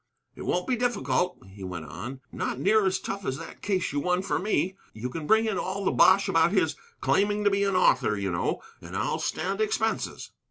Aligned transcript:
"It 0.35 0.47
won't 0.47 0.65
be 0.65 0.75
difficult," 0.75 1.37
he 1.47 1.63
went 1.63 1.85
on; 1.85 2.21
"not 2.31 2.59
near 2.59 2.87
as 2.87 2.99
tough 2.99 3.23
as 3.23 3.37
that 3.37 3.61
case 3.61 3.93
you 3.93 3.99
won 3.99 4.23
for 4.23 4.39
me. 4.39 4.75
You 4.93 5.11
can 5.11 5.27
bring 5.27 5.45
in 5.45 5.59
all 5.59 5.85
the 5.85 5.91
bosh 5.91 6.27
about 6.27 6.53
his 6.53 6.75
claiming 7.01 7.43
to 7.43 7.51
be 7.51 7.63
an 7.65 7.75
author, 7.75 8.17
you 8.17 8.31
know. 8.31 8.63
And 8.81 8.97
I'll 8.97 9.19
stand 9.19 9.61
expenses." 9.61 10.31